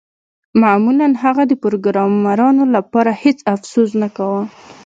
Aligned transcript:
معمولاً 0.61 1.07
هغه 1.23 1.43
د 1.47 1.53
پروګرامرانو 1.63 2.63
لپاره 2.75 3.11
هیڅ 3.23 3.39
افسوس 3.53 3.89
نه 4.01 4.09
کاوه 4.15 4.41